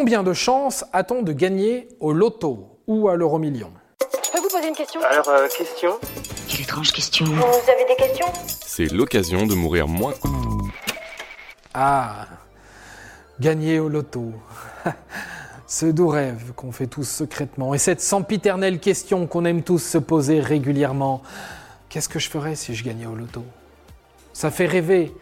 [0.00, 4.48] Combien de chances a-t-on de gagner au loto ou à l'euro million Je peux vous
[4.48, 4.98] poser une question?
[5.02, 5.98] Alors, euh, question?
[6.48, 7.26] Quelle étrange question.
[7.26, 8.24] Vous avez des questions?
[8.64, 10.14] C'est l'occasion de mourir moins.
[11.74, 12.28] Ah,
[13.40, 14.32] gagner au loto.
[15.66, 19.98] Ce doux rêve qu'on fait tous secrètement et cette sempiternelle question qu'on aime tous se
[19.98, 21.20] poser régulièrement.
[21.90, 23.44] Qu'est-ce que je ferais si je gagnais au loto?
[24.32, 25.12] Ça fait rêver.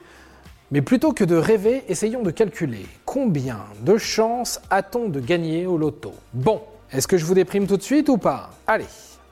[0.71, 5.79] Mais plutôt que de rêver, essayons de calculer combien de chances a-t-on de gagner au
[5.79, 6.13] loto?
[6.35, 6.61] Bon,
[6.93, 8.51] est-ce que je vous déprime tout de suite ou pas?
[8.67, 8.85] Allez,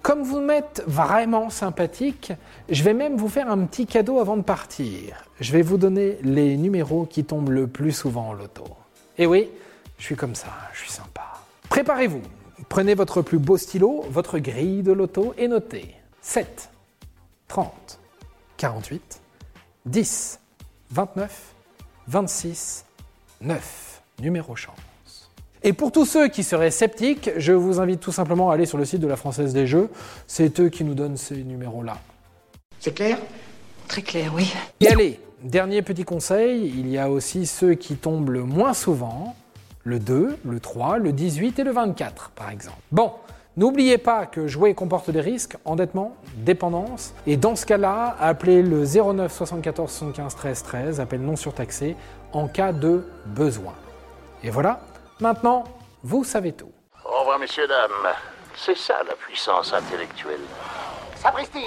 [0.00, 2.32] Comme vous m'êtes vraiment sympathique,
[2.70, 5.26] je vais même vous faire un petit cadeau avant de partir.
[5.40, 8.64] Je vais vous donner les numéros qui tombent le plus souvent au loto.
[9.18, 9.50] Et oui,
[10.02, 11.22] je suis comme ça, je suis sympa.
[11.68, 12.22] Préparez-vous.
[12.68, 16.70] Prenez votre plus beau stylo, votre grille de loto et notez 7,
[17.46, 18.00] 30,
[18.56, 19.20] 48,
[19.86, 20.40] 10,
[20.90, 21.54] 29,
[22.08, 22.84] 26,
[23.42, 24.02] 9.
[24.20, 24.74] Numéro chance.
[25.62, 28.78] Et pour tous ceux qui seraient sceptiques, je vous invite tout simplement à aller sur
[28.78, 29.88] le site de la Française des Jeux.
[30.26, 31.96] C'est eux qui nous donnent ces numéros-là.
[32.80, 33.18] C'est clair?
[33.86, 34.52] Très clair, oui.
[34.80, 39.36] Et allez, dernier petit conseil, il y a aussi ceux qui tombent le moins souvent,
[39.84, 42.78] le 2, le 3, le 18 et le 24 par exemple.
[42.90, 43.12] Bon,
[43.56, 48.84] n'oubliez pas que jouer comporte des risques, endettement, dépendance, et dans ce cas-là, appelez le
[48.84, 51.96] 09 74 75 13 13, appel non surtaxé,
[52.32, 53.74] en cas de besoin.
[54.42, 54.80] Et voilà,
[55.20, 55.64] maintenant,
[56.02, 56.72] vous savez tout.
[57.04, 58.12] Au revoir, messieurs, dames.
[58.56, 60.40] C'est ça la puissance intellectuelle.
[61.16, 61.66] Sapristi